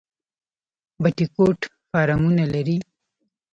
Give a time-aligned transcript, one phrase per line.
[1.01, 2.77] بټي کوټ فارمونه لري؟